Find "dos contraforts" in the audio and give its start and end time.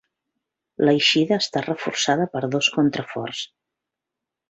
2.57-3.47